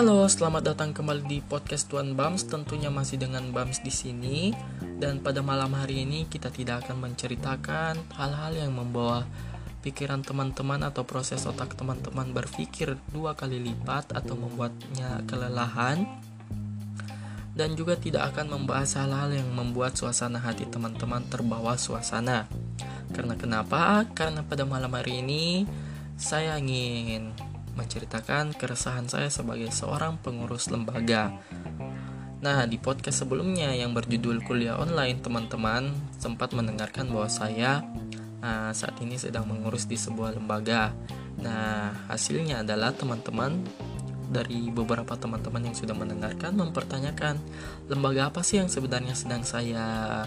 Halo, 0.00 0.24
selamat 0.24 0.64
datang 0.64 0.96
kembali 0.96 1.28
di 1.28 1.38
podcast 1.44 1.84
Tuan 1.92 2.16
Bams. 2.16 2.48
Tentunya 2.48 2.88
masih 2.88 3.20
dengan 3.20 3.52
Bams 3.52 3.84
di 3.84 3.92
sini. 3.92 4.48
Dan 4.80 5.20
pada 5.20 5.44
malam 5.44 5.76
hari 5.76 6.08
ini 6.08 6.24
kita 6.24 6.48
tidak 6.48 6.88
akan 6.88 7.04
menceritakan 7.04 8.00
hal-hal 8.16 8.52
yang 8.56 8.72
membawa 8.72 9.28
pikiran 9.84 10.24
teman-teman 10.24 10.88
atau 10.88 11.04
proses 11.04 11.44
otak 11.44 11.76
teman-teman 11.76 12.32
berpikir 12.32 12.96
dua 13.12 13.36
kali 13.36 13.60
lipat 13.60 14.16
atau 14.16 14.40
membuatnya 14.40 15.20
kelelahan. 15.28 16.08
Dan 17.52 17.76
juga 17.76 17.92
tidak 18.00 18.32
akan 18.32 18.56
membahas 18.56 18.96
hal-hal 18.96 19.36
yang 19.36 19.52
membuat 19.52 20.00
suasana 20.00 20.40
hati 20.40 20.64
teman-teman 20.64 21.28
terbawa 21.28 21.76
suasana. 21.76 22.48
Karena 23.12 23.36
kenapa? 23.36 24.08
Karena 24.16 24.40
pada 24.48 24.64
malam 24.64 24.96
hari 24.96 25.20
ini 25.20 25.68
saya 26.16 26.56
ingin 26.56 27.49
menceritakan 27.80 28.52
keresahan 28.52 29.08
saya 29.08 29.32
sebagai 29.32 29.72
seorang 29.72 30.20
pengurus 30.20 30.68
lembaga. 30.68 31.32
Nah, 32.40 32.64
di 32.64 32.80
podcast 32.80 33.24
sebelumnya 33.24 33.72
yang 33.76 33.92
berjudul 33.92 34.44
kuliah 34.44 34.76
online, 34.76 35.20
teman-teman 35.20 35.92
sempat 36.16 36.56
mendengarkan 36.56 37.08
bahwa 37.12 37.28
saya 37.28 37.84
uh, 38.40 38.72
saat 38.72 38.96
ini 39.00 39.16
sedang 39.20 39.44
mengurus 39.48 39.84
di 39.84 39.96
sebuah 39.96 40.36
lembaga. 40.36 40.92
Nah, 41.40 41.92
hasilnya 42.08 42.64
adalah 42.64 42.96
teman-teman 42.96 43.60
dari 44.30 44.70
beberapa 44.70 45.18
teman-teman 45.18 45.68
yang 45.68 45.76
sudah 45.76 45.92
mendengarkan 45.92 46.54
mempertanyakan 46.54 47.42
lembaga 47.90 48.30
apa 48.30 48.46
sih 48.46 48.62
yang 48.62 48.70
sebenarnya 48.70 49.18
sedang 49.18 49.42
saya 49.42 50.22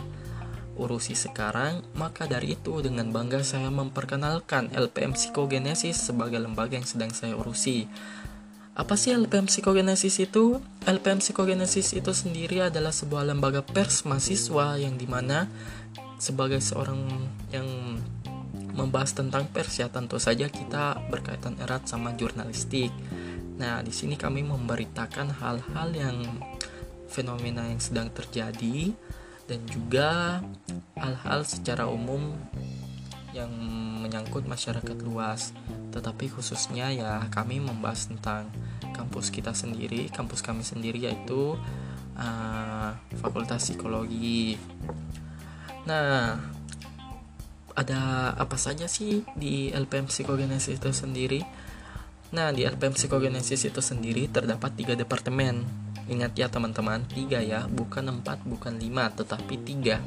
urusi 0.76 1.14
sekarang, 1.14 1.86
maka 1.94 2.26
dari 2.26 2.58
itu 2.58 2.82
dengan 2.82 3.14
bangga 3.14 3.46
saya 3.46 3.70
memperkenalkan 3.70 4.74
LPM 4.74 5.14
Psikogenesis 5.14 6.10
sebagai 6.10 6.42
lembaga 6.42 6.78
yang 6.78 6.88
sedang 6.88 7.14
saya 7.14 7.38
urusi. 7.38 7.86
Apa 8.74 8.98
sih 8.98 9.14
LPM 9.14 9.46
Psikogenesis 9.46 10.18
itu? 10.18 10.58
LPM 10.90 11.22
Psikogenesis 11.22 11.94
itu 11.94 12.10
sendiri 12.10 12.74
adalah 12.74 12.90
sebuah 12.90 13.30
lembaga 13.30 13.62
pers 13.62 14.02
mahasiswa 14.02 14.82
yang 14.82 14.98
di 14.98 15.06
mana 15.06 15.46
sebagai 16.18 16.58
seorang 16.58 17.06
yang 17.54 17.70
membahas 18.74 19.14
tentang 19.14 19.46
pers 19.54 19.78
ya 19.78 19.94
tentu 19.94 20.18
saja 20.18 20.50
kita 20.50 20.98
berkaitan 21.14 21.54
erat 21.62 21.86
sama 21.86 22.18
jurnalistik. 22.18 22.90
Nah, 23.62 23.86
di 23.86 23.94
sini 23.94 24.18
kami 24.18 24.42
memberitakan 24.42 25.38
hal-hal 25.38 25.94
yang 25.94 26.18
fenomena 27.14 27.70
yang 27.70 27.78
sedang 27.78 28.10
terjadi 28.10 28.90
dan 29.54 29.62
juga 29.70 30.42
hal-hal 30.98 31.46
secara 31.46 31.86
umum 31.86 32.34
yang 33.38 33.54
menyangkut 34.02 34.50
masyarakat 34.50 34.98
luas. 35.06 35.54
Tetapi 35.94 36.34
khususnya 36.34 36.90
ya 36.90 37.22
kami 37.30 37.62
membahas 37.62 38.10
tentang 38.10 38.50
kampus 38.98 39.30
kita 39.30 39.54
sendiri 39.54 40.10
kampus 40.10 40.42
kami 40.42 40.66
sendiri 40.66 41.06
yaitu 41.06 41.54
uh, 42.18 42.90
fakultas 43.22 43.70
psikologi. 43.70 44.58
Nah 45.86 46.42
ada 47.78 48.34
apa 48.34 48.58
saja 48.58 48.90
sih 48.90 49.22
di 49.38 49.70
LPM 49.70 50.10
psikogenesis 50.10 50.82
itu 50.82 50.90
sendiri? 50.90 51.46
Nah 52.34 52.50
di 52.50 52.66
LPM 52.66 52.98
psikogenesis 52.98 53.70
itu 53.70 53.82
sendiri 53.86 54.26
terdapat 54.34 54.74
tiga 54.74 54.98
departemen 54.98 55.83
Ingat 56.12 56.36
ya 56.36 56.48
teman-teman, 56.52 57.08
tiga 57.08 57.40
ya, 57.40 57.68
bukan 57.72 58.20
empat, 58.20 58.44
bukan 58.44 58.76
lima, 58.76 59.08
tetapi 59.14 59.56
tiga. 59.64 60.04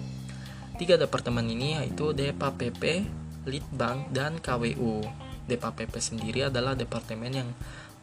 Tiga 0.76 1.00
departemen 1.00 1.48
ini 1.48 1.80
yaitu 1.80 2.12
DEPA 2.12 2.52
PP, 2.52 3.08
Litbang, 3.48 4.12
dan 4.12 4.36
KWU. 4.36 5.00
DEPA 5.48 5.72
PP 5.72 5.94
sendiri 5.96 6.52
adalah 6.52 6.76
departemen 6.76 7.32
yang 7.32 7.48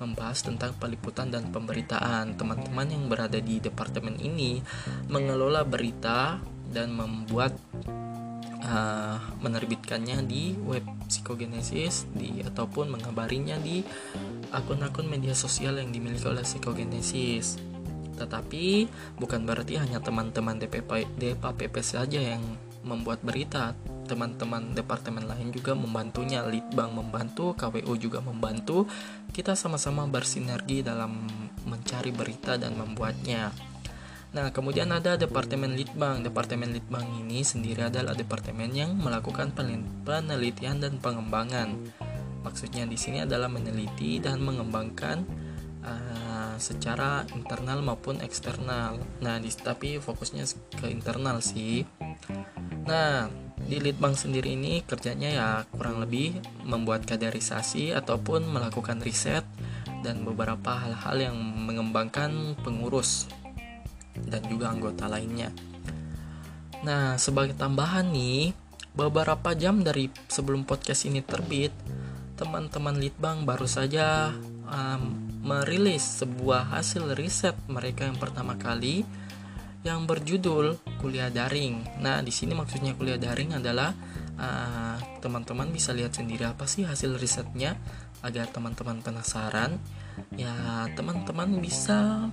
membahas 0.01 0.41
tentang 0.41 0.73
peliputan 0.81 1.29
dan 1.29 1.53
pemberitaan. 1.53 2.33
Teman-teman 2.33 2.87
yang 2.89 3.05
berada 3.05 3.37
di 3.37 3.61
departemen 3.61 4.17
ini 4.17 4.57
mengelola 5.05 5.61
berita 5.61 6.41
dan 6.73 6.97
membuat 6.97 7.53
uh, 8.65 9.17
menerbitkannya 9.37 10.25
di 10.25 10.57
web 10.65 10.83
psikogenesis 11.05 12.09
di 12.09 12.41
ataupun 12.41 12.97
mengabarinya 12.97 13.59
di 13.61 13.85
akun-akun 14.49 15.05
media 15.05 15.37
sosial 15.37 15.77
yang 15.77 15.93
dimiliki 15.93 16.25
oleh 16.25 16.41
psikogenesis. 16.41 17.72
Tetapi 18.23 18.87
bukan 19.19 19.43
berarti 19.43 19.75
hanya 19.75 19.99
teman-teman 19.99 20.55
DPP 20.63 21.75
saja 21.83 22.23
yang 22.23 22.41
membuat 22.87 23.19
berita. 23.23 23.75
Teman-teman 24.07 24.75
departemen 24.75 25.27
lain 25.27 25.51
juga 25.51 25.75
membantunya, 25.75 26.43
Litbang 26.43 26.95
membantu, 26.95 27.55
KWU 27.55 27.93
juga 27.99 28.19
membantu. 28.23 28.87
Kita 29.31 29.55
sama-sama 29.55 30.07
bersinergi 30.07 30.83
dalam 30.83 31.27
mencari 31.67 32.11
berita 32.11 32.59
dan 32.59 32.75
membuatnya. 32.75 33.51
Nah, 34.33 34.49
kemudian 34.49 34.89
ada 34.89 35.13
Departemen 35.13 35.77
Litbang. 35.77 36.25
Departemen 36.25 36.73
Litbang 36.73 37.05
ini 37.21 37.45
sendiri 37.45 37.85
adalah 37.85 38.17
departemen 38.17 38.73
yang 38.73 38.97
melakukan 38.97 39.53
penelitian 40.03 40.81
dan 40.81 40.97
pengembangan. 40.97 41.77
Maksudnya 42.41 42.83
di 42.89 42.97
sini 42.97 43.21
adalah 43.23 43.47
meneliti 43.47 44.17
dan 44.17 44.41
mengembangkan 44.41 45.23
uh, 45.85 46.22
secara 46.57 47.23
internal 47.33 47.79
maupun 47.85 48.19
eksternal. 48.19 48.99
Nah, 49.21 49.37
di, 49.37 49.49
tapi 49.53 50.01
fokusnya 50.01 50.45
ke 50.77 50.89
internal 50.89 51.39
sih. 51.39 51.85
Nah, 52.83 53.29
di 53.63 53.79
Litbang 53.79 54.17
sendiri 54.17 54.59
ini 54.59 54.83
kerjanya 54.83 55.29
ya 55.31 55.49
kurang 55.71 56.03
lebih 56.03 56.35
membuat 56.67 57.07
kaderisasi 57.07 57.95
ataupun 57.95 58.43
melakukan 58.51 58.99
riset 58.99 59.47
dan 60.03 60.27
beberapa 60.27 60.75
hal-hal 60.75 61.31
yang 61.31 61.37
mengembangkan 61.39 62.59
pengurus 62.59 63.31
dan 64.27 64.43
juga 64.51 64.69
anggota 64.69 65.07
lainnya. 65.07 65.49
Nah, 66.83 67.15
sebagai 67.15 67.55
tambahan 67.55 68.11
nih, 68.11 68.51
beberapa 68.91 69.55
jam 69.55 69.81
dari 69.81 70.11
sebelum 70.27 70.67
podcast 70.67 71.07
ini 71.07 71.23
terbit, 71.23 71.71
teman-teman 72.35 72.99
Litbang 72.99 73.47
baru 73.47 73.63
saja 73.63 74.35
um, 74.67 75.22
merilis 75.43 76.23
sebuah 76.23 76.71
hasil 76.71 77.19
riset 77.19 77.51
mereka 77.67 78.07
yang 78.07 78.15
pertama 78.15 78.55
kali 78.55 79.03
yang 79.83 80.07
berjudul 80.07 80.79
kuliah 81.03 81.27
daring. 81.27 81.83
Nah, 81.99 82.23
di 82.23 82.31
sini 82.31 82.55
maksudnya 82.55 82.95
kuliah 82.95 83.19
daring 83.19 83.59
adalah 83.59 83.91
uh, 84.39 84.95
teman-teman 85.19 85.67
uh, 85.67 85.75
bisa 85.75 85.91
lihat 85.91 86.15
sendiri 86.15 86.47
apa 86.47 86.63
sih 86.63 86.87
hasil 86.87 87.19
risetnya 87.19 87.75
agar 88.23 88.47
teman-teman 88.47 89.03
penasaran. 89.03 89.75
Ya, 90.39 90.87
teman-teman 90.95 91.59
bisa 91.59 92.31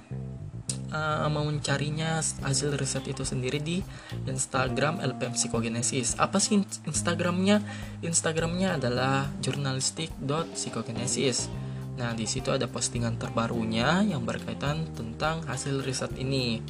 uh, 0.94 1.26
mencarinya 1.26 2.22
hasil 2.22 2.78
riset 2.78 3.10
itu 3.10 3.26
sendiri 3.26 3.58
di 3.58 3.82
Instagram 4.30 5.02
LPM 5.02 5.34
Psikogenesis. 5.34 6.14
Apa 6.22 6.38
sih 6.38 6.62
Instagramnya? 6.86 7.58
Instagramnya 8.06 8.78
adalah 8.78 9.26
jurnalistik.psikogenesis. 9.42 11.50
Nah, 12.00 12.16
di 12.16 12.24
situ 12.24 12.48
ada 12.48 12.64
postingan 12.64 13.20
terbarunya 13.20 14.00
yang 14.00 14.24
berkaitan 14.24 14.88
tentang 14.96 15.44
hasil 15.44 15.84
riset 15.84 16.16
ini. 16.16 16.64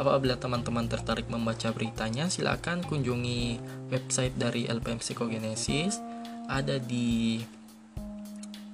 Apabila 0.00 0.40
teman-teman 0.40 0.88
tertarik 0.88 1.28
membaca 1.28 1.68
beritanya, 1.76 2.32
silakan 2.32 2.80
kunjungi 2.80 3.60
website 3.92 4.32
dari 4.40 4.64
LPM 4.64 4.96
Psikogenesis. 4.96 6.00
Ada 6.48 6.80
di 6.80 7.36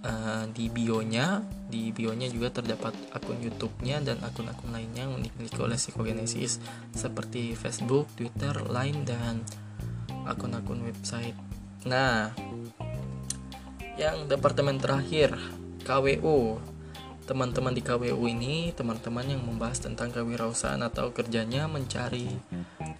uh, 0.06 0.46
di 0.54 0.70
bionya, 0.70 1.42
di 1.66 1.90
bionya 1.90 2.30
juga 2.30 2.54
terdapat 2.62 2.94
akun 3.10 3.42
YouTube-nya 3.42 3.98
dan 4.06 4.22
akun-akun 4.22 4.70
lainnya 4.70 5.10
yang 5.10 5.18
dimiliki 5.18 5.58
oleh 5.58 5.74
Psikogenesis 5.74 6.62
seperti 6.94 7.58
Facebook, 7.58 8.06
Twitter, 8.14 8.54
Line 8.70 9.02
dan 9.02 9.42
akun-akun 10.30 10.86
website. 10.86 11.34
Nah, 11.90 12.30
yang 13.98 14.30
departemen 14.30 14.78
terakhir 14.78 15.34
KWU 15.88 16.60
teman-teman 17.24 17.72
di 17.72 17.80
KWU 17.80 18.20
ini 18.28 18.76
teman-teman 18.76 19.24
yang 19.24 19.40
membahas 19.40 19.80
tentang 19.80 20.12
kewirausahaan 20.12 20.84
atau 20.84 21.16
kerjanya 21.16 21.64
mencari 21.64 22.28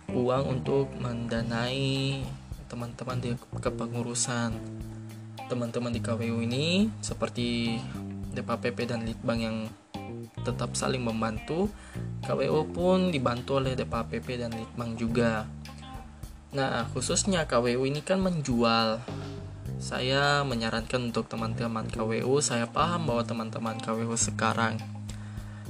uang 0.08 0.44
untuk 0.48 0.88
mendanai 0.96 2.24
teman-teman 2.64 3.20
di 3.20 3.36
kepengurusan. 3.60 4.56
Teman-teman 5.52 5.92
di 5.92 6.00
KWU 6.00 6.40
ini 6.40 6.88
seperti 7.04 7.76
DPPP 8.32 8.88
dan 8.88 9.04
Litbang 9.04 9.40
yang 9.44 9.56
tetap 10.40 10.72
saling 10.72 11.04
membantu 11.04 11.68
KWU 12.24 12.72
pun 12.72 13.12
dibantu 13.12 13.60
oleh 13.60 13.76
DPPP 13.76 14.40
dan 14.40 14.56
Litbang 14.56 14.96
juga. 14.96 15.44
Nah 16.56 16.88
khususnya 16.96 17.44
KWU 17.44 17.84
ini 17.84 18.00
kan 18.00 18.16
menjual 18.24 19.04
saya 19.78 20.42
menyarankan 20.42 21.14
untuk 21.14 21.30
teman-teman 21.30 21.86
KWU, 21.86 22.42
saya 22.42 22.66
paham 22.66 23.06
bahwa 23.06 23.22
teman-teman 23.22 23.78
KWU 23.78 24.18
sekarang 24.18 24.78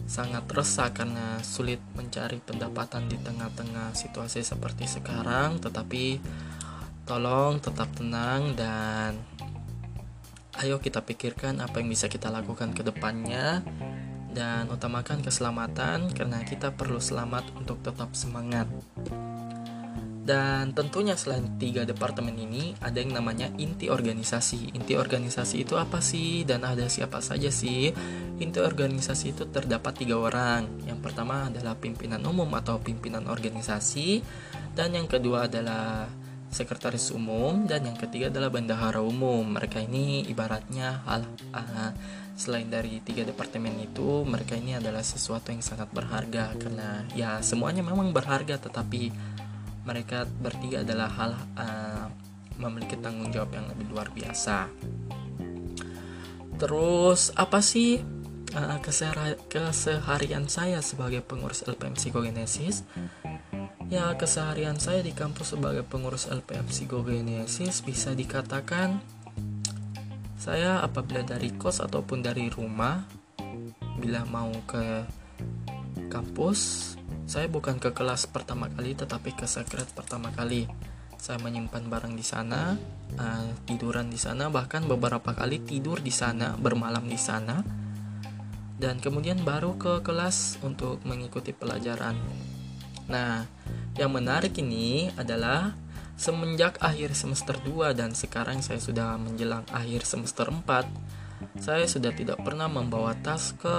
sangat 0.08 0.48
resah 0.48 0.88
karena 0.96 1.36
sulit 1.44 1.84
mencari 1.92 2.40
pendapatan 2.40 3.12
di 3.12 3.20
tengah-tengah 3.20 3.92
situasi 3.92 4.40
seperti 4.40 4.88
sekarang, 4.88 5.60
tetapi 5.60 6.16
tolong 7.04 7.60
tetap 7.60 7.92
tenang 7.92 8.56
dan 8.56 9.20
ayo 10.64 10.80
kita 10.80 11.04
pikirkan 11.04 11.60
apa 11.60 11.84
yang 11.84 11.92
bisa 11.92 12.08
kita 12.08 12.32
lakukan 12.32 12.72
ke 12.72 12.80
depannya 12.80 13.60
dan 14.32 14.72
utamakan 14.72 15.20
keselamatan 15.20 16.08
karena 16.16 16.40
kita 16.48 16.72
perlu 16.72 16.96
selamat 16.96 17.44
untuk 17.60 17.84
tetap 17.84 18.16
semangat. 18.16 18.64
Dan 20.28 20.76
tentunya 20.76 21.16
selain 21.16 21.56
tiga 21.56 21.88
departemen 21.88 22.36
ini 22.36 22.76
ada 22.84 23.00
yang 23.00 23.16
namanya 23.16 23.48
inti 23.56 23.88
organisasi. 23.88 24.76
Inti 24.76 24.92
organisasi 24.92 25.64
itu 25.64 25.80
apa 25.80 26.04
sih 26.04 26.44
dan 26.44 26.68
ada 26.68 26.84
siapa 26.84 27.24
saja 27.24 27.48
sih? 27.48 27.88
Inti 28.36 28.60
organisasi 28.60 29.32
itu 29.32 29.48
terdapat 29.48 30.04
tiga 30.04 30.20
orang. 30.20 30.84
Yang 30.84 31.00
pertama 31.00 31.48
adalah 31.48 31.80
pimpinan 31.80 32.20
umum 32.28 32.52
atau 32.60 32.76
pimpinan 32.76 33.24
organisasi 33.24 34.20
dan 34.76 34.92
yang 34.92 35.08
kedua 35.08 35.48
adalah 35.48 36.12
sekretaris 36.52 37.08
umum 37.16 37.64
dan 37.64 37.88
yang 37.88 37.96
ketiga 37.96 38.28
adalah 38.28 38.52
bendahara 38.52 39.00
umum. 39.00 39.48
Mereka 39.48 39.80
ini 39.80 40.28
ibaratnya 40.28 41.08
hal 41.08 41.24
uh, 41.56 41.92
selain 42.36 42.68
dari 42.68 43.00
tiga 43.00 43.24
departemen 43.24 43.80
itu 43.80 44.28
mereka 44.28 44.60
ini 44.60 44.76
adalah 44.76 45.00
sesuatu 45.00 45.56
yang 45.56 45.64
sangat 45.64 45.88
berharga 45.88 46.52
karena 46.60 47.02
ya 47.16 47.40
semuanya 47.40 47.80
memang 47.80 48.12
berharga 48.12 48.60
tetapi 48.60 49.10
mereka 49.88 50.28
bertiga 50.28 50.84
adalah 50.84 51.08
hal 51.08 51.32
uh, 51.56 52.06
memiliki 52.60 53.00
tanggung 53.00 53.32
jawab 53.32 53.56
yang 53.56 53.64
lebih 53.72 53.88
luar 53.88 54.12
biasa. 54.12 54.68
Terus 56.60 57.32
apa 57.32 57.64
sih 57.64 58.04
uh, 58.52 58.78
keseharian 59.48 60.44
saya 60.52 60.84
sebagai 60.84 61.24
pengurus 61.24 61.64
LPM 61.64 61.96
Psikogenesis? 61.96 62.84
Ya 63.88 64.12
keseharian 64.12 64.76
saya 64.76 65.00
di 65.00 65.16
kampus 65.16 65.56
sebagai 65.56 65.80
pengurus 65.88 66.28
LPM 66.28 66.68
Psikogenesis 66.68 67.80
bisa 67.80 68.12
dikatakan 68.12 69.00
saya 70.36 70.84
apabila 70.84 71.24
dari 71.24 71.56
kos 71.56 71.80
ataupun 71.80 72.20
dari 72.20 72.52
rumah 72.52 73.00
bila 73.96 74.28
mau 74.28 74.52
ke 74.68 75.08
kampus 76.12 76.94
saya 77.28 77.44
bukan 77.44 77.76
ke 77.76 77.92
kelas 77.92 78.24
pertama 78.32 78.72
kali 78.72 78.96
tetapi 78.96 79.36
ke 79.36 79.44
sekret 79.44 79.84
pertama 79.92 80.32
kali. 80.32 80.64
Saya 81.20 81.36
menyimpan 81.44 81.92
barang 81.92 82.14
di 82.16 82.24
sana, 82.24 82.72
uh, 83.20 83.48
tiduran 83.68 84.08
di 84.08 84.16
sana, 84.16 84.48
bahkan 84.48 84.88
beberapa 84.88 85.36
kali 85.36 85.60
tidur 85.60 86.00
di 86.00 86.08
sana, 86.08 86.56
bermalam 86.56 87.04
di 87.04 87.20
sana. 87.20 87.60
Dan 88.80 89.02
kemudian 89.02 89.44
baru 89.44 89.76
ke 89.76 90.00
kelas 90.00 90.62
untuk 90.64 91.04
mengikuti 91.04 91.52
pelajaran. 91.52 92.16
Nah, 93.12 93.44
yang 94.00 94.14
menarik 94.14 94.56
ini 94.56 95.12
adalah 95.18 95.76
semenjak 96.16 96.80
akhir 96.80 97.12
semester 97.12 97.60
2 97.60 97.92
dan 97.92 98.16
sekarang 98.16 98.64
saya 98.64 98.80
sudah 98.80 99.20
menjelang 99.20 99.68
akhir 99.68 100.08
semester 100.08 100.48
4 100.48 100.64
saya 101.58 101.86
sudah 101.86 102.10
tidak 102.14 102.38
pernah 102.42 102.66
membawa 102.66 103.14
tas 103.18 103.54
ke 103.54 103.76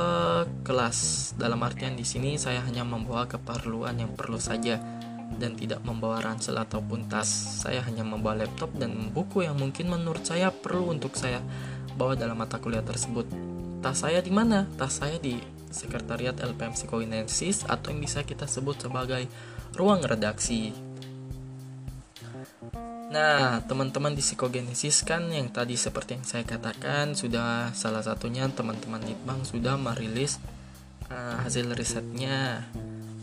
kelas. 0.64 1.32
Dalam 1.36 1.60
artian 1.64 1.96
di 1.96 2.04
sini 2.08 2.36
saya 2.40 2.64
hanya 2.64 2.84
membawa 2.84 3.28
keperluan 3.28 4.00
yang 4.00 4.16
perlu 4.16 4.40
saja 4.40 4.80
dan 5.40 5.54
tidak 5.56 5.84
membawa 5.86 6.24
ransel 6.24 6.58
ataupun 6.58 7.08
tas. 7.08 7.28
Saya 7.64 7.84
hanya 7.86 8.04
membawa 8.04 8.44
laptop 8.44 8.74
dan 8.76 9.12
buku 9.12 9.48
yang 9.48 9.60
mungkin 9.60 9.92
menurut 9.92 10.24
saya 10.24 10.52
perlu 10.52 10.92
untuk 10.92 11.16
saya 11.16 11.40
bawa 11.96 12.16
dalam 12.16 12.40
mata 12.40 12.58
kuliah 12.60 12.84
tersebut. 12.84 13.28
Tas 13.80 14.04
saya 14.04 14.20
di 14.20 14.32
mana? 14.32 14.68
Tas 14.76 15.00
saya 15.00 15.20
di 15.20 15.40
Sekretariat 15.70 16.34
LPM 16.42 16.74
Psikoinensis 16.74 17.64
atau 17.70 17.94
yang 17.94 18.02
bisa 18.02 18.26
kita 18.26 18.50
sebut 18.50 18.82
sebagai 18.82 19.30
ruang 19.78 20.02
redaksi. 20.02 20.74
Nah, 23.10 23.66
teman-teman 23.66 24.14
di 24.14 24.22
psikogenesis 24.22 25.02
kan 25.02 25.34
yang 25.34 25.50
tadi 25.50 25.74
seperti 25.74 26.22
yang 26.22 26.26
saya 26.30 26.46
katakan 26.46 27.18
sudah 27.18 27.74
salah 27.74 28.06
satunya 28.06 28.46
teman-teman 28.54 29.02
Litbang 29.02 29.42
sudah 29.42 29.82
merilis 29.82 30.38
uh, 31.10 31.42
hasil 31.42 31.74
risetnya. 31.74 32.70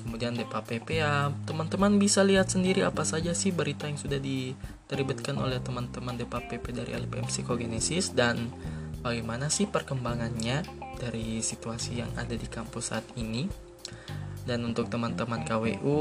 Kemudian 0.03 0.35
Depa 0.35 0.67
PPA, 0.67 1.31
teman-teman 1.47 2.03
bisa 2.03 2.27
lihat 2.27 2.51
sendiri 2.51 2.83
apa 2.83 3.07
saja 3.07 3.31
sih 3.31 3.55
berita 3.55 3.87
yang 3.87 3.99
sudah 3.99 4.19
diterbitkan 4.19 5.39
oleh 5.39 5.63
teman-teman 5.63 6.19
Depa 6.19 6.43
PP 6.43 6.75
dari 6.75 6.91
LPM 6.91 7.31
Psikogenesis 7.31 8.11
dan 8.11 8.51
bagaimana 9.07 9.51
sih 9.55 9.71
perkembangannya 9.71 10.67
dari 10.99 11.39
situasi 11.43 12.03
yang 12.03 12.11
ada 12.19 12.35
di 12.35 12.47
kampus 12.51 12.91
saat 12.91 13.07
ini. 13.15 13.47
Dan 14.47 14.63
untuk 14.63 14.87
teman-teman 14.91 15.43
KWU, 15.43 15.99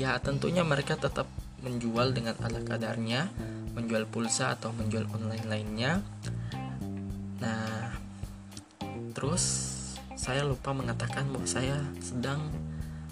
ya 0.00 0.16
tentunya 0.20 0.64
mereka 0.64 0.96
tetap 0.96 1.28
menjual 1.64 2.12
dengan 2.12 2.36
ala 2.42 2.60
kadarnya, 2.60 3.28
menjual 3.76 4.08
pulsa 4.08 4.56
atau 4.56 4.72
menjual 4.72 5.08
online 5.12 5.46
lainnya. 5.46 5.92
Nah, 7.40 7.92
terus 9.12 9.44
saya 10.16 10.42
lupa 10.42 10.72
mengatakan 10.72 11.28
bahwa 11.28 11.46
saya 11.46 11.78
sedang 12.00 12.48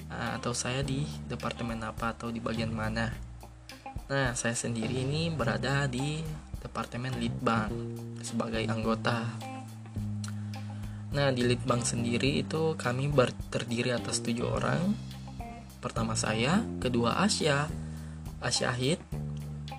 uh, 0.08 0.30
atau 0.40 0.56
saya 0.56 0.80
di 0.80 1.04
departemen 1.28 1.78
apa 1.84 2.16
atau 2.16 2.32
di 2.32 2.40
bagian 2.40 2.72
mana. 2.72 3.12
Nah, 4.08 4.36
saya 4.36 4.52
sendiri 4.52 5.04
ini 5.04 5.32
berada 5.32 5.88
di 5.88 6.20
departemen 6.60 7.16
Litbang 7.20 7.72
sebagai 8.24 8.64
anggota. 8.68 9.24
Nah, 11.14 11.30
di 11.30 11.46
Litbang 11.46 11.84
sendiri 11.84 12.42
itu 12.42 12.74
kami 12.74 13.12
terdiri 13.52 13.94
atas 13.94 14.18
tujuh 14.24 14.48
orang. 14.48 14.96
Pertama 15.78 16.16
saya, 16.16 16.64
kedua 16.80 17.20
Asia, 17.20 17.68
Asyahid. 18.44 19.00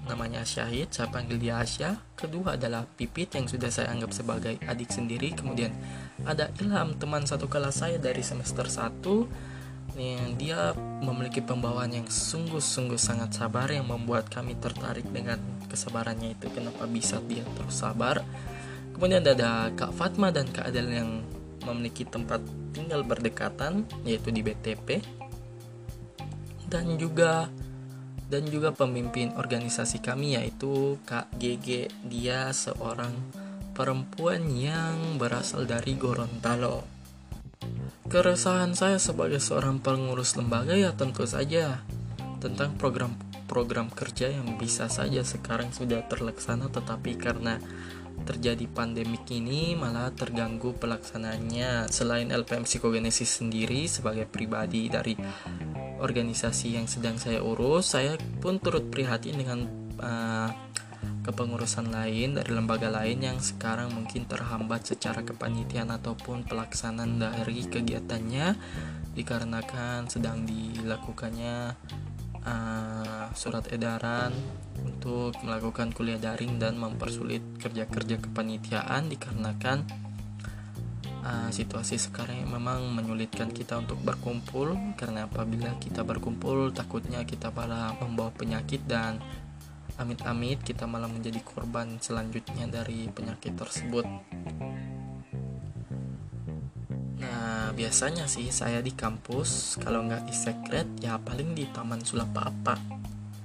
Namanya 0.06 0.46
Syahid 0.46 0.94
saya 0.94 1.10
panggil 1.10 1.42
dia 1.42 1.62
Asya 1.62 1.98
kedua 2.14 2.58
adalah 2.58 2.86
Pipit 2.86 3.34
yang 3.34 3.50
sudah 3.50 3.74
saya 3.74 3.90
anggap 3.94 4.14
sebagai 4.14 4.58
adik 4.66 4.90
sendiri. 4.90 5.34
Kemudian 5.34 5.74
ada 6.26 6.50
Ilham 6.62 6.98
teman 6.98 7.26
satu 7.26 7.46
kelas 7.46 7.86
saya 7.86 7.98
dari 8.02 8.22
semester 8.22 8.66
1 8.66 9.02
yang 9.96 10.36
dia 10.36 10.76
memiliki 11.00 11.40
pembawaan 11.40 12.04
yang 12.04 12.08
sungguh-sungguh 12.10 13.00
sangat 13.00 13.32
sabar 13.38 13.72
yang 13.72 13.88
membuat 13.88 14.28
kami 14.28 14.58
tertarik 14.60 15.08
dengan 15.10 15.40
kesabarannya 15.72 16.36
itu. 16.36 16.52
Kenapa 16.52 16.84
bisa 16.86 17.24
dia 17.24 17.46
terus 17.56 17.80
sabar? 17.80 18.22
Kemudian 18.92 19.24
ada 19.24 19.72
Kak 19.74 19.96
Fatma 19.96 20.30
dan 20.32 20.52
Kak 20.52 20.72
Adel 20.72 20.92
yang 20.92 21.10
memiliki 21.66 22.06
tempat 22.06 22.44
tinggal 22.76 23.02
berdekatan 23.02 23.88
yaitu 24.04 24.30
di 24.30 24.46
BTP 24.46 25.02
dan 26.70 27.00
juga 27.00 27.48
dan 28.26 28.50
juga 28.50 28.74
pemimpin 28.74 29.34
organisasi 29.38 30.02
kami 30.02 30.38
yaitu 30.38 30.98
Kak 31.06 31.30
GG. 31.38 31.94
Dia 32.10 32.50
seorang 32.50 33.14
perempuan 33.76 34.50
yang 34.50 35.20
berasal 35.20 35.68
dari 35.70 35.94
Gorontalo. 36.00 36.88
Keresahan 38.06 38.78
saya 38.78 39.02
sebagai 39.02 39.42
seorang 39.42 39.82
pengurus 39.82 40.38
lembaga 40.38 40.78
ya 40.78 40.94
tentu 40.94 41.26
saja 41.26 41.82
tentang 42.38 42.78
program-program 42.78 43.90
kerja 43.90 44.30
yang 44.30 44.62
bisa 44.62 44.86
saja 44.88 45.26
sekarang 45.26 45.74
sudah 45.74 46.06
terlaksana 46.06 46.70
tetapi 46.70 47.18
karena 47.18 47.58
terjadi 48.24 48.66
pandemik 48.72 49.28
ini 49.34 49.76
malah 49.76 50.14
terganggu 50.14 50.72
pelaksanaannya 50.78 51.92
selain 51.92 52.32
LPM 52.32 52.64
Psikogenesis 52.64 53.44
sendiri 53.44 53.92
sebagai 53.92 54.24
pribadi 54.30 54.88
dari 54.88 55.20
organisasi 56.00 56.76
yang 56.76 56.88
sedang 56.88 57.16
saya 57.16 57.40
urus, 57.40 57.96
saya 57.96 58.20
pun 58.44 58.60
turut 58.60 58.88
prihatin 58.92 59.40
dengan 59.40 59.60
uh, 60.00 60.50
kepengurusan 61.26 61.90
lain 61.90 62.38
dari 62.38 62.52
lembaga 62.54 62.90
lain 62.94 63.18
yang 63.18 63.38
sekarang 63.42 63.90
mungkin 63.94 64.30
terhambat 64.30 64.86
secara 64.86 65.26
kepanitiaan 65.26 65.90
ataupun 65.90 66.46
pelaksanaan 66.46 67.18
dari 67.18 67.66
kegiatannya 67.66 68.54
dikarenakan 69.18 70.06
sedang 70.06 70.46
dilakukannya 70.46 71.74
uh, 72.46 73.26
surat 73.34 73.66
edaran 73.74 74.30
untuk 74.86 75.34
melakukan 75.42 75.90
kuliah 75.96 76.22
daring 76.22 76.62
dan 76.62 76.78
mempersulit 76.78 77.42
kerja-kerja 77.58 78.22
kepanitiaan 78.22 79.10
dikarenakan 79.10 80.05
uh, 81.26 81.50
situasi 81.50 81.98
sekarang 81.98 82.46
memang 82.46 82.94
menyulitkan 82.94 83.50
kita 83.50 83.82
untuk 83.82 83.98
berkumpul 84.06 84.78
karena 84.96 85.26
apabila 85.26 85.74
kita 85.82 86.06
berkumpul 86.06 86.70
takutnya 86.72 87.26
kita 87.26 87.50
malah 87.50 87.98
membawa 87.98 88.30
penyakit 88.32 88.86
dan 88.86 89.18
amit-amit 89.98 90.62
kita 90.62 90.86
malah 90.86 91.10
menjadi 91.10 91.42
korban 91.42 91.98
selanjutnya 91.98 92.68
dari 92.68 93.08
penyakit 93.10 93.56
tersebut. 93.56 94.06
Nah 97.16 97.72
biasanya 97.72 98.28
sih 98.28 98.52
saya 98.52 98.84
di 98.84 98.92
kampus 98.92 99.80
kalau 99.80 100.04
nggak 100.04 100.28
di 100.28 100.36
sekret 100.36 100.88
ya 101.00 101.16
paling 101.18 101.56
di 101.56 101.66
Taman 101.72 102.04
Sulapapa. 102.04 102.76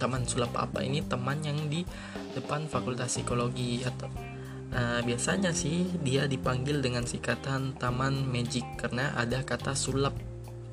Taman 0.01 0.27
Sulapapa 0.27 0.83
ini 0.83 1.07
teman 1.07 1.39
yang 1.45 1.71
di 1.71 1.87
depan 2.35 2.67
Fakultas 2.67 3.15
Psikologi 3.15 3.85
atau 3.87 4.30
Nah, 4.71 5.03
biasanya 5.03 5.51
sih 5.51 5.91
dia 5.99 6.31
dipanggil 6.31 6.79
dengan 6.79 7.03
singkatan 7.03 7.75
Taman 7.75 8.23
Magic 8.31 8.63
karena 8.79 9.11
ada 9.19 9.43
kata 9.43 9.75
sulap 9.75 10.15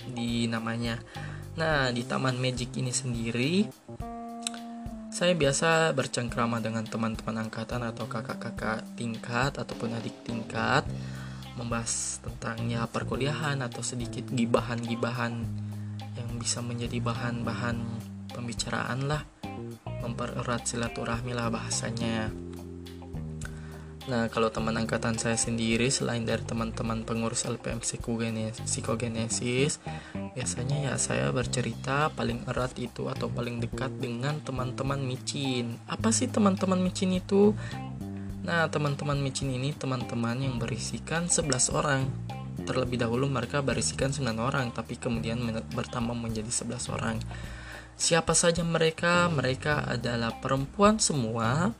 di 0.06 0.46
namanya. 0.46 1.02
Nah, 1.58 1.90
di 1.90 2.06
Taman 2.06 2.38
Magic 2.38 2.78
ini 2.78 2.94
sendiri 2.94 3.66
saya 5.18 5.34
biasa 5.34 5.98
bercengkrama 5.98 6.62
dengan 6.62 6.86
teman-teman 6.86 7.50
angkatan 7.50 7.82
atau 7.82 8.06
kakak-kakak 8.06 8.86
tingkat 8.94 9.58
ataupun 9.58 9.98
adik 9.98 10.14
tingkat 10.22 10.86
membahas 11.58 12.22
tentang 12.22 12.70
ya 12.70 12.86
perkuliahan 12.86 13.66
atau 13.66 13.82
sedikit 13.82 14.30
gibahan-gibahan 14.30 15.34
yang 16.14 16.30
bisa 16.38 16.62
menjadi 16.62 17.02
bahan-bahan 17.02 17.82
pembicaraan 18.30 19.10
lah 19.10 19.26
mempererat 20.06 20.70
silaturahmi 20.70 21.34
lah 21.34 21.50
bahasanya 21.50 22.30
Nah, 24.08 24.32
kalau 24.32 24.48
teman 24.48 24.72
angkatan 24.80 25.20
saya 25.20 25.36
sendiri 25.36 25.92
selain 25.92 26.24
dari 26.24 26.40
teman-teman 26.40 27.04
pengurus 27.04 27.44
LPM 27.44 27.84
psikogenesis, 27.84 29.84
biasanya 30.32 30.78
ya 30.88 30.94
saya 30.96 31.28
bercerita 31.36 32.08
paling 32.16 32.48
erat 32.48 32.72
itu 32.80 33.12
atau 33.12 33.28
paling 33.28 33.60
dekat 33.60 33.92
dengan 34.00 34.40
teman-teman 34.40 35.04
micin. 35.04 35.76
Apa 35.92 36.16
sih 36.16 36.32
teman-teman 36.32 36.80
micin 36.80 37.20
itu? 37.20 37.52
Nah, 38.48 38.72
teman-teman 38.72 39.20
micin 39.20 39.52
ini 39.52 39.76
teman-teman 39.76 40.40
yang 40.40 40.56
berisikan 40.56 41.28
11 41.28 41.76
orang. 41.76 42.08
Terlebih 42.64 43.04
dahulu 43.04 43.28
mereka 43.28 43.60
berisikan 43.60 44.16
9 44.16 44.24
orang, 44.40 44.72
tapi 44.72 44.96
kemudian 44.96 45.44
bertambah 45.76 46.16
menjadi 46.16 46.48
11 46.48 46.96
orang. 46.96 47.20
Siapa 47.98 48.38
saja 48.38 48.62
mereka? 48.62 49.26
Mereka 49.26 49.90
adalah 49.90 50.38
perempuan 50.38 51.02
semua, 51.02 51.74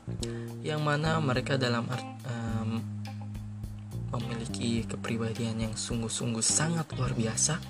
yang 0.66 0.82
mana 0.82 1.22
mereka 1.22 1.62
dalam 1.62 1.86
um, 1.86 2.17
memiliki 4.58 4.90
kepribadian 4.90 5.70
yang 5.70 5.76
sungguh-sungguh 5.78 6.42
sangat 6.42 6.90
luar 6.98 7.14
biasa, 7.14 7.62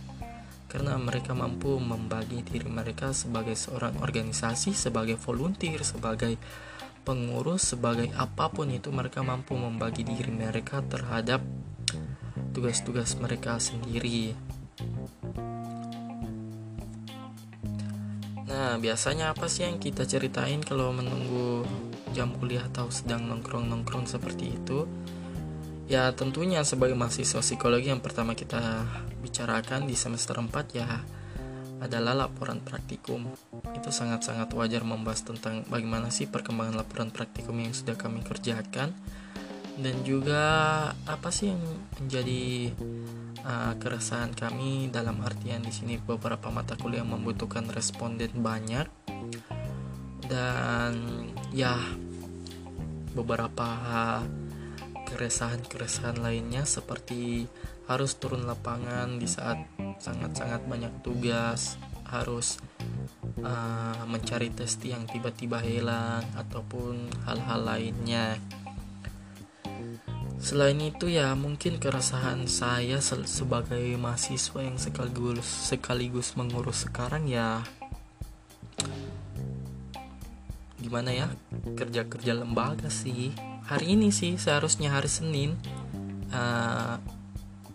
karena 0.71 0.95
mereka 0.95 1.35
mampu 1.35 1.75
membagi 1.75 2.39
diri 2.47 2.63
mereka 2.71 3.11
sebagai 3.11 3.59
seorang 3.59 3.99
organisasi, 3.99 4.71
sebagai 4.71 5.19
volunteer, 5.19 5.83
sebagai 5.83 6.39
pengurus, 7.03 7.75
sebagai 7.75 8.07
apa 8.15 8.47
pun 8.47 8.71
itu 8.71 8.87
mereka 8.95 9.19
mampu 9.19 9.59
membagi 9.59 10.07
diri 10.07 10.31
mereka 10.31 10.79
terhadap 10.87 11.43
tugas-tugas 12.55 13.19
mereka 13.19 13.59
sendiri. 13.59 14.31
Nah, 18.47 18.79
biasanya 18.79 19.35
apa 19.35 19.51
sih 19.51 19.67
yang 19.67 19.75
kita 19.75 20.07
ceritain 20.07 20.63
kalau 20.63 20.95
menunggu 20.95 21.67
jam 22.15 22.31
kuliah 22.39 22.63
atau 22.71 22.87
sedang 22.87 23.27
nongkrong-nongkrong 23.27 24.07
seperti 24.07 24.55
itu? 24.55 24.87
Ya, 25.87 26.11
tentunya 26.11 26.67
sebagai 26.67 26.99
mahasiswa 26.99 27.39
psikologi 27.39 27.87
yang 27.87 28.03
pertama 28.03 28.35
kita 28.35 28.83
bicarakan 29.23 29.87
di 29.87 29.95
semester 29.95 30.35
4 30.35 30.51
ya 30.75 30.99
adalah 31.79 32.27
laporan 32.27 32.59
praktikum. 32.59 33.23
Itu 33.71 33.95
sangat-sangat 33.95 34.51
wajar 34.51 34.83
membahas 34.83 35.23
tentang 35.23 35.63
bagaimana 35.71 36.11
sih 36.11 36.27
perkembangan 36.27 36.75
laporan 36.75 37.07
praktikum 37.07 37.55
yang 37.63 37.71
sudah 37.71 37.95
kami 37.95 38.19
kerjakan 38.19 38.91
dan 39.77 39.95
juga 40.01 40.43
apa 41.05 41.29
sih 41.29 41.53
yang 41.53 41.63
menjadi 42.01 42.73
uh, 43.45 43.73
keresahan 43.77 44.33
kami 44.33 44.89
dalam 44.89 45.21
artian 45.21 45.61
di 45.61 45.69
sini 45.69 46.01
beberapa 46.01 46.49
mata 46.49 46.73
kuliah 46.73 47.05
membutuhkan 47.05 47.69
responden 47.69 48.33
banyak 48.41 48.89
dan 50.25 50.93
ya 51.53 51.77
beberapa 53.13 53.69
keresahan-keresahan 55.07 56.19
lainnya 56.19 56.67
seperti 56.67 57.47
harus 57.87 58.19
turun 58.19 58.43
lapangan 58.43 59.15
di 59.15 59.25
saat 59.25 59.63
sangat-sangat 60.03 60.67
banyak 60.67 60.91
tugas 60.99 61.79
harus 62.07 62.59
uh, 63.39 64.03
mencari 64.07 64.51
testi 64.51 64.91
yang 64.91 65.07
tiba-tiba 65.07 65.63
hilang 65.63 66.23
ataupun 66.35 67.07
hal-hal 67.23 67.61
lainnya. 67.63 68.35
Selain 70.37 70.77
itu 70.77 71.09
ya 71.09 71.33
mungkin 71.33 71.81
keresahan 71.81 72.45
saya 72.45 73.01
sebagai 73.01 73.97
mahasiswa 73.97 74.61
yang 74.61 74.77
sekaligus 74.77 75.43
sekaligus 75.43 76.37
mengurus 76.37 76.85
sekarang 76.85 77.25
ya 77.25 77.65
gimana 80.77 81.11
ya 81.11 81.27
kerja-kerja 81.75 82.37
lembaga 82.37 82.87
sih 82.87 83.35
hari 83.67 83.99
ini 83.99 84.09
sih 84.15 84.39
seharusnya 84.39 84.95
hari 84.95 85.11
Senin. 85.11 85.59
Uh, 86.31 86.95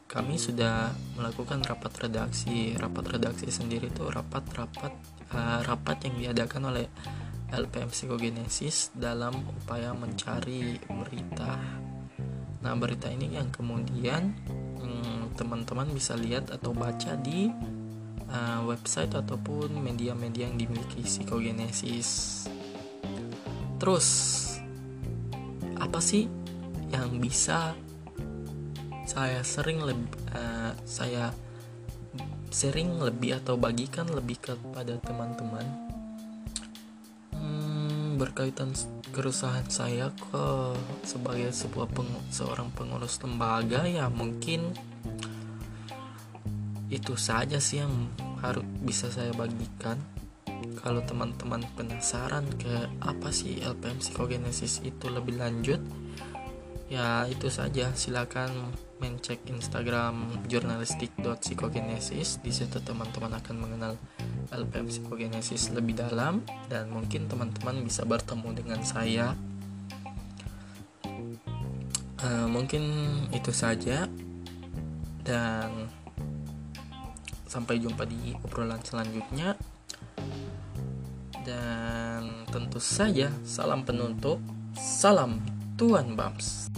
kami 0.08 0.36
sudah 0.36 0.92
melakukan 1.16 1.60
rapat 1.64 2.08
redaksi. 2.08 2.76
Rapat 2.76 3.16
redaksi 3.16 3.48
sendiri 3.48 3.88
itu 3.92 4.04
rapat-rapat 4.08 4.92
uh, 5.32 5.60
rapat 5.64 6.08
yang 6.08 6.16
diadakan 6.20 6.72
oleh 6.72 6.86
LPM 7.52 7.92
Psikogenesis 7.92 8.92
dalam 8.96 9.36
upaya 9.44 9.92
mencari 9.92 10.80
berita. 10.88 11.60
Nah, 12.62 12.72
berita 12.78 13.12
ini 13.12 13.36
yang 13.36 13.52
kemudian 13.52 14.32
hmm, 14.80 15.36
teman-teman 15.36 15.92
hmm, 15.92 15.96
bisa 15.96 16.16
lihat 16.16 16.48
atau 16.48 16.72
baca 16.72 17.16
di 17.20 17.52
uh, 18.32 18.60
website 18.64 19.12
ataupun 19.12 19.76
media-media 19.80 20.48
yang 20.48 20.56
dimiliki 20.56 21.04
psikogenesis. 21.04 22.44
Terus, 23.76 24.08
apa 25.92 26.00
sih 26.00 26.24
yang 26.88 27.20
bisa 27.20 27.76
saya 29.04 29.44
sering 29.44 29.84
lebih 29.84 30.08
uh, 30.32 30.72
saya 30.88 31.36
sering 32.48 32.96
lebih 32.96 33.36
atau 33.36 33.60
bagikan 33.60 34.08
lebih 34.08 34.40
kepada 34.40 34.96
teman-teman? 35.04 35.68
Hmm, 37.36 38.16
berkaitan 38.16 38.72
keresahan 39.12 39.68
saya 39.68 40.08
ke 40.16 40.72
sebagai 41.04 41.52
sebuah 41.52 41.92
peng, 41.92 42.08
seorang 42.32 42.72
pengurus 42.72 43.20
lembaga 43.20 43.84
ya 43.84 44.08
mungkin 44.08 44.72
itu 46.88 47.20
saja 47.20 47.60
sih 47.60 47.84
yang 47.84 47.92
harus 48.40 48.64
bisa 48.80 49.12
saya 49.12 49.36
bagikan 49.36 50.00
kalau 50.78 51.00
teman-teman 51.04 51.62
penasaran 51.78 52.46
ke 52.58 52.90
apa 53.02 53.28
sih 53.30 53.62
LPM 53.62 53.98
psikogenesis 54.02 54.82
itu 54.82 55.06
lebih 55.08 55.38
lanjut 55.38 55.78
ya 56.92 57.24
itu 57.24 57.48
saja. 57.48 57.88
Silakan 57.96 58.76
mencek 59.00 59.48
Instagram 59.50 60.46
jurnalistik.psikogenesis 60.46 62.38
di 62.44 62.52
situ 62.54 62.78
teman-teman 62.84 63.34
akan 63.40 63.56
mengenal 63.58 63.92
LPM 64.52 64.86
psikogenesis 64.86 65.72
lebih 65.74 65.98
dalam 65.98 66.44
dan 66.68 66.92
mungkin 66.92 67.26
teman-teman 67.26 67.80
bisa 67.82 68.04
bertemu 68.04 68.48
dengan 68.52 68.80
saya. 68.84 69.34
Uh, 72.22 72.46
mungkin 72.46 72.86
itu 73.34 73.50
saja 73.50 74.06
dan 75.26 75.90
sampai 77.50 77.82
jumpa 77.82 78.06
di 78.06 78.30
obrolan 78.46 78.78
selanjutnya 78.86 79.58
dan 81.42 82.46
tentu 82.50 82.78
saja 82.78 83.30
salam 83.42 83.82
penutup 83.82 84.38
salam 84.78 85.42
Tuan 85.74 86.14
Bams 86.14 86.70